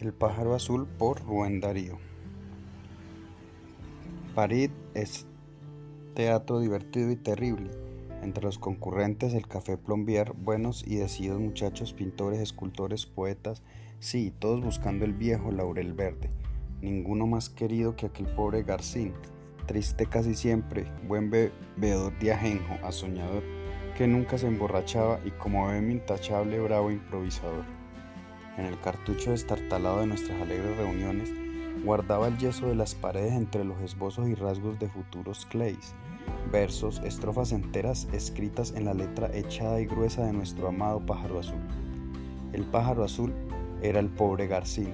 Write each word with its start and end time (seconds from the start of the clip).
El 0.00 0.12
pájaro 0.12 0.54
azul 0.54 0.86
por 0.86 1.24
Rubén 1.24 1.60
Darío. 1.60 1.98
París 4.32 4.70
es 4.94 5.26
teatro 6.14 6.60
divertido 6.60 7.10
y 7.10 7.16
terrible. 7.16 7.72
Entre 8.22 8.44
los 8.44 8.60
concurrentes 8.60 9.34
el 9.34 9.48
Café 9.48 9.76
Plombier, 9.76 10.34
buenos 10.34 10.86
y 10.86 10.96
decididos 10.96 11.40
muchachos, 11.40 11.94
pintores, 11.94 12.38
escultores, 12.38 13.06
poetas, 13.06 13.64
sí, 13.98 14.32
todos 14.38 14.62
buscando 14.62 15.04
el 15.04 15.14
viejo 15.14 15.50
laurel 15.50 15.94
verde. 15.94 16.30
Ninguno 16.80 17.26
más 17.26 17.50
querido 17.50 17.96
que 17.96 18.06
aquel 18.06 18.28
pobre 18.28 18.62
Garcín, 18.62 19.14
triste 19.66 20.06
casi 20.06 20.36
siempre, 20.36 20.86
buen 21.08 21.28
bebedor 21.28 22.16
de 22.20 22.32
ajenjo, 22.32 22.74
asoñador, 22.84 23.42
que 23.96 24.06
nunca 24.06 24.38
se 24.38 24.46
emborrachaba 24.46 25.18
y 25.24 25.32
como 25.32 25.66
bebé 25.66 25.90
intachable, 25.90 26.60
bravo 26.60 26.92
improvisador 26.92 27.77
en 28.58 28.66
el 28.66 28.78
cartucho 28.80 29.30
destartalado 29.30 30.00
de 30.00 30.08
nuestras 30.08 30.40
alegres 30.42 30.76
reuniones, 30.76 31.32
guardaba 31.84 32.26
el 32.28 32.36
yeso 32.38 32.66
de 32.66 32.74
las 32.74 32.94
paredes 32.94 33.32
entre 33.32 33.64
los 33.64 33.80
esbozos 33.80 34.28
y 34.28 34.34
rasgos 34.34 34.78
de 34.78 34.88
futuros 34.88 35.46
clays, 35.46 35.94
versos, 36.50 37.00
estrofas 37.04 37.52
enteras 37.52 38.08
escritas 38.12 38.74
en 38.76 38.84
la 38.84 38.94
letra 38.94 39.30
echada 39.32 39.80
y 39.80 39.86
gruesa 39.86 40.26
de 40.26 40.32
nuestro 40.32 40.68
amado 40.68 41.00
pájaro 41.06 41.38
azul. 41.38 41.60
El 42.52 42.64
pájaro 42.64 43.04
azul 43.04 43.32
era 43.80 44.00
el 44.00 44.08
pobre 44.08 44.48
Garcín. 44.48 44.92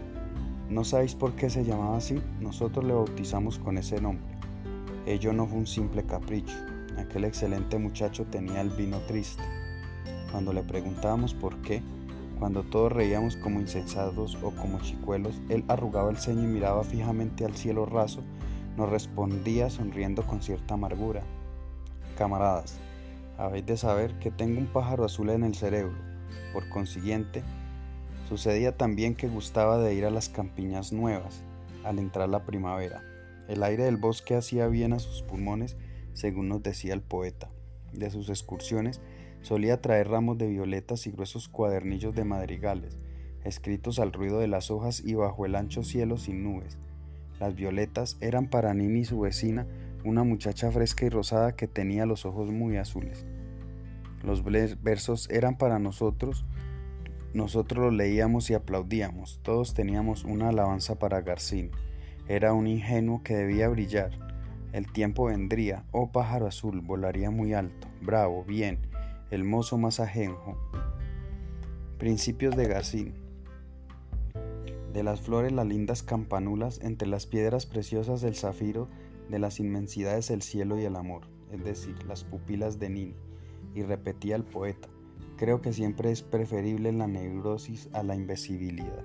¿No 0.69 0.85
sabéis 0.85 1.15
por 1.15 1.35
qué 1.35 1.49
se 1.51 1.65
llamaba 1.65 1.97
así? 1.97 2.21
Nosotros 2.41 2.85
le 2.85 2.93
bautizamos 2.93 3.59
con 3.59 3.79
ese 3.79 4.01
nombre. 4.01 4.35
Ello 5.07 5.33
no 5.33 5.47
fue 5.47 5.59
un 5.59 5.67
simple 5.67 6.05
capricho. 6.05 6.55
Aquel 6.99 7.25
excelente 7.25 7.79
muchacho 7.79 8.25
tenía 8.27 8.61
el 8.61 8.71
vino 8.71 8.99
triste. 9.07 9.43
Cuando 10.31 10.53
le 10.53 10.63
preguntábamos 10.63 11.35
por 11.35 11.61
qué, 11.63 11.83
cuando 12.45 12.63
todos 12.63 12.93
reíamos 12.93 13.37
como 13.37 13.59
insensatos 13.59 14.37
o 14.43 14.51
como 14.51 14.79
chicuelos, 14.81 15.41
él 15.49 15.65
arrugaba 15.67 16.11
el 16.11 16.19
ceño 16.19 16.43
y 16.43 16.47
miraba 16.47 16.85
fijamente 16.85 17.47
al 17.47 17.57
cielo 17.57 17.87
raso, 17.87 18.23
nos 18.77 18.91
respondía 18.91 19.71
sonriendo 19.71 20.27
con 20.27 20.43
cierta 20.43 20.75
amargura. 20.75 21.23
Camaradas, 22.19 22.77
habéis 23.39 23.65
de 23.65 23.79
saber 23.79 24.19
que 24.19 24.31
tengo 24.31 24.61
un 24.61 24.67
pájaro 24.67 25.07
azul 25.07 25.31
en 25.31 25.43
el 25.43 25.55
cerebro. 25.55 25.97
Por 26.53 26.69
consiguiente, 26.69 27.43
sucedía 28.29 28.77
también 28.77 29.15
que 29.15 29.27
gustaba 29.27 29.79
de 29.79 29.95
ir 29.95 30.05
a 30.05 30.11
las 30.11 30.29
campiñas 30.29 30.93
nuevas, 30.93 31.41
al 31.83 31.99
entrar 31.99 32.29
la 32.29 32.45
primavera. 32.45 33.03
El 33.49 33.63
aire 33.63 33.85
del 33.85 33.97
bosque 33.97 34.37
hacía 34.37 34.67
bien 34.67 34.93
a 34.93 34.99
sus 34.99 35.23
pulmones, 35.23 35.79
según 36.13 36.51
nos 36.51 36.63
decía 36.63 36.93
el 36.93 37.01
poeta. 37.01 37.49
De 37.95 38.11
sus 38.11 38.29
excursiones, 38.29 39.01
Solía 39.45 39.79
traer 39.79 40.09
ramos 40.09 40.39
de 40.39 40.47
violetas 40.47 41.07
y 41.07 41.11
gruesos 41.11 41.51
cuadernillos 41.51 42.15
de 42.15 42.25
madrigales, 42.25 42.99
escritos 43.45 43.99
al 43.99 44.11
ruido 44.11 44.39
de 44.39 44.49
las 44.49 44.71
hojas 44.71 45.03
y 45.05 45.17
bajo 45.17 45.45
el 45.45 45.55
ancho 45.55 45.83
cielo 45.85 46.17
sin 46.17 46.43
nubes. 46.43 46.79
Las 47.39 47.55
violetas 47.55 48.17
eran 48.23 48.49
para 48.49 48.73
Nini 48.73 49.05
su 49.05 49.21
vecina, 49.21 49.67
una 50.03 50.25
muchacha 50.25 50.73
fresca 50.73 51.05
y 51.05 51.11
rosada 51.11 51.57
que 51.57 51.69
tenía 51.69 52.07
los 52.07 52.25
ojos 52.25 52.51
muy 52.51 52.79
azules. 52.79 53.27
Los 54.23 54.43
versos 54.83 55.29
eran 55.29 55.59
para 55.59 55.79
nosotros, 55.79 56.47
nosotros 57.35 57.85
los 57.85 57.93
leíamos 57.93 58.49
y 58.49 58.55
aplaudíamos, 58.55 59.41
todos 59.43 59.75
teníamos 59.75 60.25
una 60.25 60.49
alabanza 60.49 60.99
para 60.99 61.21
Garcín. 61.21 61.71
Era 62.29 62.55
un 62.55 62.67
ingenuo 62.67 63.23
que 63.23 63.37
debía 63.37 63.69
brillar. 63.69 64.13
El 64.73 64.91
tiempo 64.91 65.27
vendría, 65.27 65.85
oh 65.93 66.11
pájaro 66.13 66.47
azul, 66.47 66.81
volaría 66.81 67.31
muy 67.31 67.53
alto, 67.53 67.89
bravo, 68.01 68.43
bien, 68.45 68.79
el 69.31 69.45
mozo 69.45 69.79
más 69.79 70.01
ajenjo. 70.01 70.57
Principios 71.99 72.57
de 72.57 72.69
Garcín. 72.69 73.15
De 74.93 75.03
las 75.03 75.21
flores 75.21 75.53
las 75.53 75.67
lindas 75.67 76.03
campanulas, 76.03 76.81
entre 76.83 77.09
las 77.09 77.27
piedras 77.27 77.67
preciosas 77.67 78.23
el 78.23 78.37
zafiro, 78.37 78.89
de 79.29 79.39
las 79.39 79.59
inmensidades 79.59 80.31
el 80.31 80.43
cielo 80.43 80.79
y 80.79 80.85
el 80.85 80.97
amor, 80.97 81.23
es 81.51 81.65
decir, 81.65 81.97
las 82.05 82.25
pupilas 82.25 82.79
de 82.79 82.91
Nini. 82.91 83.17
Y 83.75 83.83
repetía 83.83 84.37
el 84.37 84.45
poeta, 84.45 84.89
creo 85.37 85.61
que 85.61 85.73
siempre 85.73 86.13
es 86.13 86.23
preferible 86.23 86.93
la 86.93 87.07
neurosis 87.07 87.89
a 87.93 88.03
la 88.03 88.15
invisibilidad. 88.15 89.03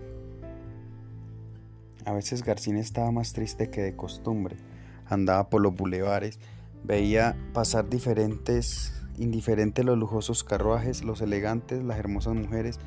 A 2.05 2.13
veces 2.13 2.43
Garcín 2.43 2.77
estaba 2.77 3.11
más 3.11 3.33
triste 3.33 3.69
que 3.69 3.81
de 3.81 3.95
costumbre, 3.95 4.57
andaba 5.05 5.49
por 5.49 5.61
los 5.61 5.73
bulevares, 5.73 6.39
veía 6.83 7.35
pasar 7.53 7.89
diferentes 7.89 8.98
indiferente 9.19 9.83
los 9.83 9.97
lujosos 9.97 10.43
carruajes, 10.43 11.03
los 11.03 11.21
elegantes, 11.21 11.83
las 11.83 11.99
hermosas 11.99 12.35
mujeres, 12.35 12.79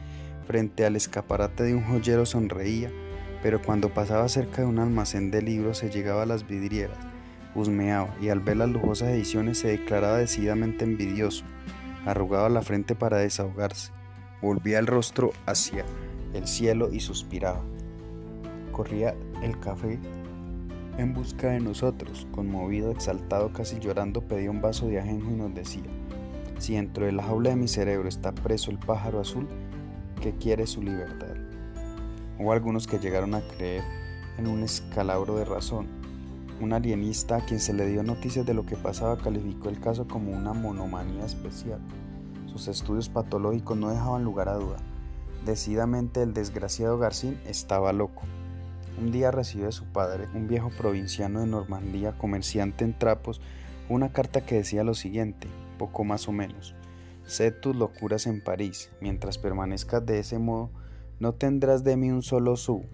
frente 0.46 0.84
al 0.84 0.96
escaparate 0.96 1.62
de 1.62 1.74
un 1.74 1.84
joyero 1.84 2.26
sonreía, 2.26 2.90
pero 3.42 3.62
cuando 3.62 3.92
pasaba 3.92 4.28
cerca 4.28 4.62
de 4.62 4.68
un 4.68 4.78
almacén 4.78 5.30
de 5.30 5.42
libros 5.42 5.78
se 5.78 5.90
llegaba 5.90 6.22
a 6.22 6.26
las 6.26 6.46
vidrieras, 6.46 6.98
husmeaba 7.54 8.14
y 8.20 8.28
al 8.28 8.40
ver 8.40 8.56
las 8.56 8.70
lujosas 8.70 9.10
ediciones 9.10 9.58
se 9.58 9.68
declaraba 9.68 10.18
decididamente 10.18 10.84
envidioso, 10.84 11.44
arrugaba 12.06 12.48
la 12.48 12.62
frente 12.62 12.94
para 12.94 13.18
desahogarse, 13.18 13.92
volvía 14.40 14.78
el 14.78 14.86
rostro 14.86 15.30
hacia 15.46 15.84
el 16.34 16.46
cielo 16.46 16.92
y 16.92 17.00
suspiraba. 17.00 17.62
Corría 18.72 19.14
el 19.42 19.58
café 19.60 19.98
en 20.98 21.14
busca 21.14 21.50
de 21.50 21.60
nosotros, 21.60 22.26
conmovido, 22.32 22.90
exaltado, 22.90 23.52
casi 23.52 23.78
llorando, 23.78 24.22
pedía 24.22 24.50
un 24.50 24.60
vaso 24.60 24.86
de 24.88 24.98
ajenjo 24.98 25.30
y 25.30 25.34
nos 25.34 25.54
decía, 25.54 25.82
si 26.58 26.74
dentro 26.74 27.06
de 27.06 27.12
la 27.12 27.22
jaula 27.22 27.50
de 27.50 27.56
mi 27.56 27.68
cerebro 27.68 28.08
está 28.08 28.32
preso 28.32 28.70
el 28.70 28.78
pájaro 28.78 29.20
azul 29.20 29.48
que 30.20 30.34
quiere 30.36 30.66
su 30.66 30.82
libertad. 30.82 31.36
Hubo 32.38 32.52
algunos 32.52 32.86
que 32.86 32.98
llegaron 32.98 33.34
a 33.34 33.40
creer 33.40 33.82
en 34.38 34.46
un 34.46 34.62
escalabro 34.62 35.36
de 35.36 35.44
razón. 35.44 35.86
Un 36.60 36.72
alienista 36.72 37.36
a 37.36 37.40
quien 37.44 37.60
se 37.60 37.72
le 37.72 37.86
dio 37.86 38.02
noticias 38.02 38.46
de 38.46 38.54
lo 38.54 38.64
que 38.64 38.76
pasaba 38.76 39.18
calificó 39.18 39.68
el 39.68 39.80
caso 39.80 40.06
como 40.06 40.32
una 40.32 40.52
monomanía 40.52 41.24
especial. 41.24 41.80
Sus 42.46 42.68
estudios 42.68 43.08
patológicos 43.08 43.76
no 43.76 43.90
dejaban 43.90 44.24
lugar 44.24 44.48
a 44.48 44.54
duda. 44.54 44.76
Decididamente 45.44 46.22
el 46.22 46.34
desgraciado 46.34 46.98
Garcín 46.98 47.38
estaba 47.46 47.92
loco. 47.92 48.22
Un 49.00 49.10
día 49.10 49.30
recibió 49.30 49.66
de 49.66 49.72
su 49.72 49.86
padre, 49.86 50.28
un 50.34 50.46
viejo 50.46 50.70
provinciano 50.70 51.40
de 51.40 51.46
Normandía, 51.46 52.12
comerciante 52.18 52.84
en 52.84 52.96
trapos, 52.96 53.40
una 53.88 54.12
carta 54.12 54.42
que 54.42 54.56
decía 54.56 54.84
lo 54.84 54.94
siguiente, 54.94 55.48
poco 55.82 56.04
más 56.04 56.28
o 56.28 56.32
menos. 56.32 56.76
Sé 57.26 57.50
tus 57.50 57.74
locuras 57.74 58.28
en 58.28 58.40
París, 58.40 58.92
mientras 59.00 59.36
permanezcas 59.36 60.06
de 60.06 60.20
ese 60.20 60.38
modo, 60.38 60.70
no 61.18 61.34
tendrás 61.34 61.82
de 61.82 61.96
mí 61.96 62.12
un 62.12 62.22
solo 62.22 62.54
su. 62.54 62.84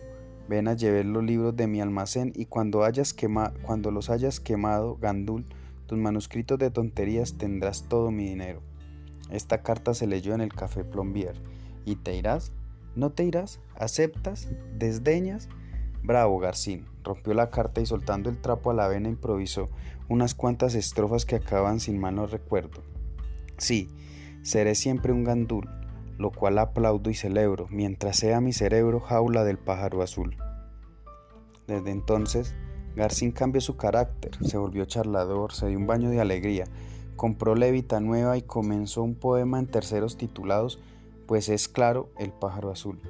Ven 0.49 0.69
a 0.69 0.73
llevar 0.73 1.05
los 1.05 1.23
libros 1.23 1.55
de 1.55 1.67
mi 1.67 1.83
almacén 1.83 2.33
y 2.35 2.47
cuando, 2.47 2.85
hayas 2.85 3.15
cuando 3.63 3.91
los 3.91 4.09
hayas 4.09 4.41
quemado, 4.41 4.97
Gandul, 4.97 5.45
tus 5.85 5.99
manuscritos 5.99 6.59
de 6.59 6.71
tonterías 6.71 7.37
tendrás 7.37 7.91
todo 7.91 8.11
mi 8.11 8.25
dinero. 8.25 8.63
Esta 9.31 9.63
carta 9.63 9.93
se 9.93 10.07
leyó 10.07 10.33
en 10.33 10.41
el 10.41 10.55
café 10.55 10.83
Plombier. 10.83 11.35
¿Y 11.85 11.97
te 11.97 12.17
irás? 12.17 12.53
¿No 12.97 13.11
te 13.11 13.25
irás? 13.25 13.61
¿Aceptas? 13.77 14.49
¿Desdeñas? 14.79 15.51
Bravo, 16.03 16.39
Garcín. 16.39 16.87
Rompió 17.05 17.35
la 17.35 17.51
carta 17.51 17.83
y 17.83 17.87
soltando 17.87 18.31
el 18.31 18.39
trapo 18.39 18.71
a 18.71 18.75
la 18.75 18.89
vena 18.89 19.11
improvisó 19.11 19.69
unas 20.09 20.35
cuantas 20.35 20.75
estrofas 20.75 21.25
que 21.25 21.37
acaban 21.37 21.81
sin 21.81 21.99
mano 21.99 22.27
recuerdo. 22.27 22.83
Sí, 23.59 23.89
seré 24.43 24.75
siempre 24.75 25.13
un 25.13 25.25
gandul, 25.25 25.69
lo 26.19 26.31
cual 26.31 26.59
aplaudo 26.59 27.11
y 27.11 27.15
celebro, 27.15 27.67
mientras 27.71 28.17
sea 28.17 28.41
mi 28.41 28.53
cerebro 28.53 29.01
jaula 29.01 29.45
del 29.45 29.59
pájaro 29.59 30.03
azul. 30.03 30.37
Desde 31.67 31.91
entonces, 31.91 32.55
Garcín 32.97 33.31
cambió 33.31 33.61
su 33.61 33.77
carácter, 33.77 34.33
se 34.45 34.59
volvió 34.59 34.85
charlador, 34.85 35.53
se 35.53 35.69
dio 35.69 35.79
un 35.79 35.87
baño 35.87 36.11
de 36.11 36.21
alegría, 36.21 36.65
compró 37.15 37.55
levita 37.55 38.01
nueva 38.01 38.37
y 38.37 38.43
comenzó 38.43 39.03
un 39.03 39.15
poema 39.15 39.59
en 39.59 39.67
terceros 39.67 40.17
titulados 40.17 40.81
Pues 41.27 41.49
es 41.49 41.69
claro 41.69 42.09
el 42.19 42.33
pájaro 42.33 42.71
azul. 42.71 43.01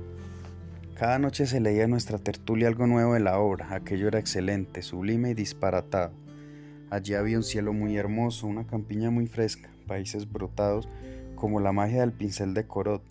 Cada 0.94 1.20
noche 1.20 1.46
se 1.46 1.60
leía 1.60 1.84
en 1.84 1.90
nuestra 1.90 2.18
tertulia 2.18 2.66
algo 2.66 2.88
nuevo 2.88 3.14
de 3.14 3.20
la 3.20 3.38
obra, 3.38 3.72
aquello 3.72 4.08
era 4.08 4.18
excelente, 4.18 4.82
sublime 4.82 5.30
y 5.30 5.34
disparatado. 5.34 6.10
Allí 6.90 7.14
había 7.14 7.36
un 7.36 7.44
cielo 7.44 7.72
muy 7.72 7.96
hermoso, 7.96 8.46
una 8.46 8.66
campiña 8.66 9.10
muy 9.10 9.26
fresca, 9.26 9.68
países 9.86 10.30
brotados 10.32 10.88
como 11.34 11.60
la 11.60 11.72
magia 11.72 12.00
del 12.00 12.12
pincel 12.12 12.54
de 12.54 12.66
Corot, 12.66 13.02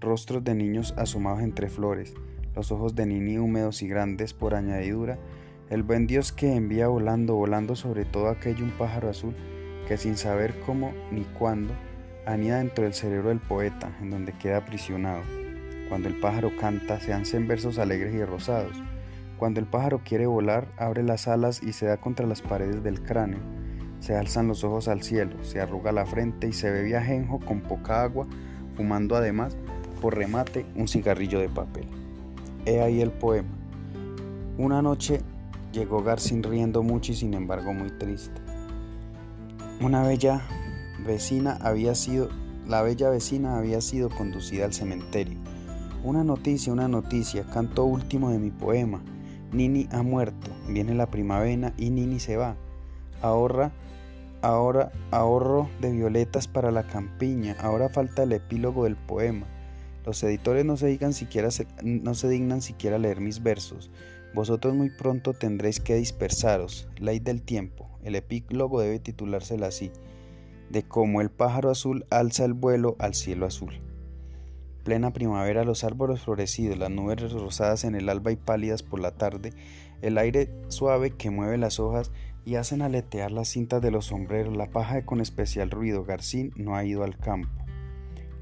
rostros 0.00 0.44
de 0.44 0.54
niños 0.54 0.94
asomados 0.96 1.40
entre 1.42 1.68
flores, 1.68 2.14
los 2.54 2.70
ojos 2.70 2.94
de 2.94 3.06
Nini 3.06 3.38
húmedos 3.38 3.82
y 3.82 3.88
grandes 3.88 4.34
por 4.34 4.54
añadidura, 4.54 5.18
el 5.70 5.82
buen 5.82 6.06
Dios 6.06 6.32
que 6.32 6.54
envía 6.54 6.88
volando, 6.88 7.34
volando 7.34 7.74
sobre 7.74 8.04
todo 8.04 8.28
aquello 8.28 8.64
un 8.64 8.72
pájaro 8.72 9.08
azul 9.08 9.34
que 9.88 9.96
sin 9.96 10.16
saber 10.16 10.54
cómo 10.66 10.92
ni 11.10 11.22
cuándo 11.22 11.72
anida 12.26 12.58
dentro 12.58 12.84
del 12.84 12.94
cerebro 12.94 13.30
del 13.30 13.40
poeta, 13.40 13.96
en 14.00 14.10
donde 14.10 14.32
queda 14.32 14.58
aprisionado. 14.58 15.22
Cuando 15.88 16.08
el 16.08 16.20
pájaro 16.20 16.52
canta, 16.56 17.00
se 17.00 17.12
hacen 17.12 17.48
versos 17.48 17.78
alegres 17.78 18.14
y 18.14 18.24
rosados. 18.24 18.76
Cuando 19.42 19.58
el 19.58 19.66
pájaro 19.66 20.00
quiere 20.04 20.26
volar, 20.26 20.68
abre 20.78 21.02
las 21.02 21.26
alas 21.26 21.64
y 21.64 21.72
se 21.72 21.86
da 21.86 21.96
contra 21.96 22.28
las 22.28 22.40
paredes 22.40 22.84
del 22.84 23.02
cráneo. 23.02 23.40
Se 23.98 24.14
alzan 24.14 24.46
los 24.46 24.62
ojos 24.62 24.86
al 24.86 25.02
cielo, 25.02 25.42
se 25.42 25.60
arruga 25.60 25.90
la 25.90 26.06
frente 26.06 26.46
y 26.46 26.52
se 26.52 26.70
bebe 26.70 26.96
ajenjo 26.96 27.40
con 27.40 27.60
poca 27.60 28.04
agua, 28.04 28.28
fumando 28.76 29.16
además, 29.16 29.56
por 30.00 30.16
remate, 30.16 30.64
un 30.76 30.86
cigarrillo 30.86 31.40
de 31.40 31.48
papel. 31.48 31.88
He 32.66 32.80
ahí 32.82 33.00
el 33.00 33.10
poema. 33.10 33.48
Una 34.58 34.80
noche 34.80 35.22
llegó 35.72 36.04
Garcín 36.04 36.44
riendo 36.44 36.84
mucho 36.84 37.10
y 37.10 37.16
sin 37.16 37.34
embargo 37.34 37.74
muy 37.74 37.90
triste. 37.90 38.40
Una 39.80 40.04
bella 40.04 40.40
vecina 41.04 41.58
había 41.62 41.96
sido, 41.96 42.28
la 42.68 42.82
bella 42.82 43.10
vecina 43.10 43.58
había 43.58 43.80
sido 43.80 44.08
conducida 44.08 44.66
al 44.66 44.72
cementerio. 44.72 45.40
Una 46.04 46.22
noticia, 46.22 46.72
una 46.72 46.86
noticia, 46.86 47.42
canto 47.52 47.84
último 47.84 48.30
de 48.30 48.38
mi 48.38 48.52
poema. 48.52 49.02
Nini 49.52 49.86
ha 49.92 50.02
muerto, 50.02 50.50
viene 50.68 50.94
la 50.94 51.10
primavera 51.10 51.74
y 51.76 51.90
Nini 51.90 52.20
se 52.20 52.36
va. 52.36 52.56
Ahorra, 53.20 53.72
ahora 54.40 54.90
ahorro 55.10 55.68
de 55.80 55.92
violetas 55.92 56.48
para 56.48 56.70
la 56.70 56.86
campiña, 56.86 57.56
ahora 57.60 57.90
falta 57.90 58.22
el 58.22 58.32
epílogo 58.32 58.84
del 58.84 58.96
poema. 58.96 59.46
Los 60.06 60.22
editores 60.22 60.64
no 60.64 60.76
se, 60.76 60.86
digan 60.86 61.12
siquiera, 61.12 61.50
no 61.82 62.14
se 62.14 62.28
dignan 62.28 62.62
siquiera 62.62 62.98
leer 62.98 63.20
mis 63.20 63.42
versos. 63.42 63.90
Vosotros 64.34 64.74
muy 64.74 64.88
pronto 64.88 65.34
tendréis 65.34 65.78
que 65.78 65.94
dispersaros. 65.94 66.88
Ley 66.98 67.20
del 67.20 67.42
tiempo. 67.42 67.88
El 68.02 68.16
epílogo 68.16 68.80
debe 68.80 68.98
titulársela 68.98 69.68
así. 69.68 69.92
De 70.70 70.82
cómo 70.82 71.20
el 71.20 71.30
pájaro 71.30 71.70
azul 71.70 72.06
alza 72.10 72.44
el 72.44 72.54
vuelo 72.54 72.96
al 72.98 73.14
cielo 73.14 73.46
azul. 73.46 73.80
Plena 74.84 75.12
primavera, 75.12 75.64
los 75.64 75.84
árboles 75.84 76.20
florecidos, 76.20 76.76
las 76.76 76.90
nubes 76.90 77.32
rosadas 77.32 77.84
en 77.84 77.94
el 77.94 78.08
alba 78.08 78.32
y 78.32 78.36
pálidas 78.36 78.82
por 78.82 78.98
la 78.98 79.12
tarde, 79.12 79.52
el 80.00 80.18
aire 80.18 80.50
suave 80.68 81.12
que 81.12 81.30
mueve 81.30 81.56
las 81.56 81.78
hojas 81.78 82.10
y 82.44 82.56
hacen 82.56 82.82
aletear 82.82 83.30
las 83.30 83.48
cintas 83.48 83.80
de 83.80 83.92
los 83.92 84.06
sombreros, 84.06 84.56
la 84.56 84.70
paja 84.70 85.06
con 85.06 85.20
especial 85.20 85.70
ruido. 85.70 86.04
Garcín 86.04 86.52
no 86.56 86.74
ha 86.74 86.84
ido 86.84 87.04
al 87.04 87.16
campo. 87.16 87.48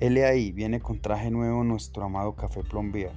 Ele 0.01 0.25
ahí, 0.25 0.51
viene 0.51 0.81
con 0.81 1.01
traje 1.01 1.31
nuevo 1.31 1.63
nuestro 1.63 2.05
amado 2.05 2.35
café 2.35 2.63
plombier, 2.63 3.13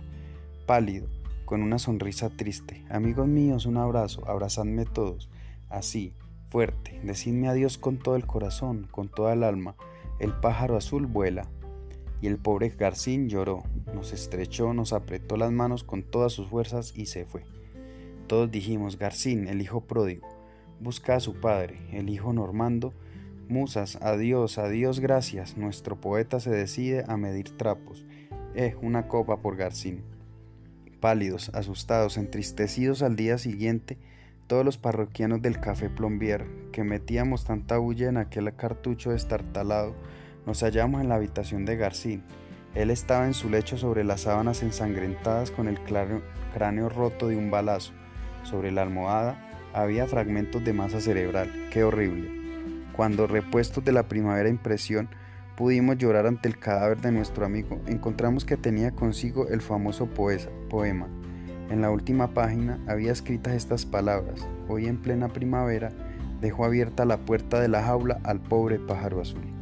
pálido, 0.65 1.07
con 1.45 1.61
una 1.61 1.79
sonrisa 1.79 2.29
triste. 2.29 2.83
Amigos 2.89 3.27
míos, 3.27 3.65
un 3.65 3.77
abrazo, 3.77 4.27
abrazadme 4.27 4.83
todos, 4.83 5.29
así, 5.69 6.13
fuerte, 6.49 6.99
decidme 7.03 7.47
adiós 7.47 7.77
con 7.77 7.99
todo 7.99 8.17
el 8.17 8.25
corazón, 8.25 8.89
con 8.91 9.07
toda 9.07 9.31
el 9.31 9.43
alma. 9.43 9.75
El 10.19 10.33
pájaro 10.33 10.75
azul 10.75 11.05
vuela. 11.05 11.47
Y 12.23 12.27
el 12.27 12.37
pobre 12.37 12.69
Garcín 12.69 13.27
lloró, 13.27 13.63
nos 13.93 14.13
estrechó, 14.13 14.73
nos 14.73 14.93
apretó 14.93 15.35
las 15.35 15.51
manos 15.51 15.83
con 15.83 16.03
todas 16.03 16.31
sus 16.31 16.47
fuerzas 16.47 16.93
y 16.95 17.07
se 17.07 17.25
fue. 17.25 17.43
Todos 18.27 18.49
dijimos, 18.49 18.97
Garcín, 18.97 19.49
el 19.49 19.61
hijo 19.61 19.81
pródigo, 19.81 20.29
busca 20.79 21.17
a 21.17 21.19
su 21.19 21.41
padre, 21.41 21.81
el 21.91 22.07
hijo 22.07 22.31
Normando, 22.31 22.93
Musas, 23.49 23.97
adiós, 24.01 24.57
adiós, 24.57 25.01
gracias. 25.01 25.57
Nuestro 25.57 25.99
poeta 25.99 26.39
se 26.39 26.49
decide 26.49 27.03
a 27.09 27.17
medir 27.17 27.57
trapos. 27.57 28.05
Eh, 28.55 28.77
una 28.81 29.09
copa 29.09 29.41
por 29.41 29.57
Garcín. 29.57 30.01
Pálidos, 31.01 31.51
asustados, 31.53 32.15
entristecidos 32.15 33.01
al 33.01 33.17
día 33.17 33.37
siguiente, 33.37 33.97
todos 34.47 34.63
los 34.63 34.77
parroquianos 34.77 35.41
del 35.41 35.59
Café 35.59 35.89
Plombier, 35.89 36.45
que 36.71 36.85
metíamos 36.85 37.43
tanta 37.43 37.79
bulla 37.79 38.07
en 38.07 38.15
aquel 38.15 38.55
cartucho 38.55 39.11
destartalado, 39.11 39.93
nos 40.45 40.61
hallamos 40.61 41.01
en 41.01 41.09
la 41.09 41.15
habitación 41.15 41.65
de 41.65 41.77
Garcín. 41.77 42.23
Él 42.75 42.89
estaba 42.89 43.27
en 43.27 43.33
su 43.33 43.49
lecho 43.49 43.77
sobre 43.77 44.03
las 44.03 44.21
sábanas 44.21 44.63
ensangrentadas 44.63 45.51
con 45.51 45.67
el 45.67 45.79
cráneo 45.79 46.89
roto 46.89 47.27
de 47.27 47.37
un 47.37 47.51
balazo. 47.51 47.93
Sobre 48.43 48.71
la 48.71 48.81
almohada 48.81 49.37
había 49.73 50.07
fragmentos 50.07 50.63
de 50.63 50.73
masa 50.73 50.99
cerebral. 50.99 51.51
¡Qué 51.71 51.83
horrible! 51.83 52.31
Cuando, 52.95 53.27
repuestos 53.27 53.83
de 53.83 53.91
la 53.91 54.07
primavera 54.07 54.49
impresión, 54.49 55.09
pudimos 55.55 55.97
llorar 55.97 56.27
ante 56.27 56.47
el 56.47 56.57
cadáver 56.57 56.99
de 57.01 57.11
nuestro 57.11 57.45
amigo, 57.45 57.79
encontramos 57.87 58.43
que 58.45 58.57
tenía 58.57 58.91
consigo 58.91 59.47
el 59.47 59.61
famoso 59.61 60.07
poema. 60.07 61.07
En 61.69 61.81
la 61.81 61.89
última 61.89 62.33
página 62.33 62.79
había 62.87 63.11
escritas 63.11 63.53
estas 63.53 63.85
palabras. 63.85 64.47
Hoy 64.67 64.87
en 64.87 65.01
plena 65.01 65.29
primavera 65.29 65.91
dejó 66.41 66.65
abierta 66.65 67.05
la 67.05 67.17
puerta 67.17 67.59
de 67.59 67.67
la 67.67 67.83
jaula 67.83 68.19
al 68.23 68.39
pobre 68.41 68.77
pájaro 68.77 69.21
azul. 69.21 69.52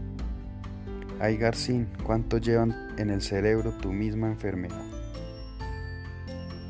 Ay 1.22 1.38
Garcín, 1.38 1.88
cuánto 2.04 2.40
llevan 2.40 2.74
en 2.98 3.12
el 3.12 3.22
cerebro 3.22 3.74
tu 3.74 3.94
misma 3.94 4.26
enfermedad. 4.26 4.82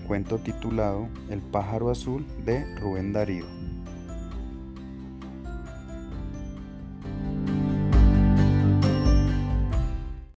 Cuento 0.06 0.40
titulado 0.40 1.08
El 1.30 1.40
pájaro 1.40 1.90
azul 1.90 2.28
de 2.44 2.66
Rubén 2.76 3.14
Darío. 3.14 3.46